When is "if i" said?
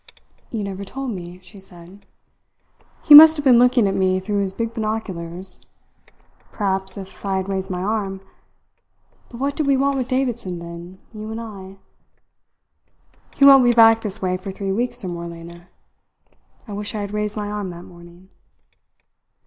6.97-7.37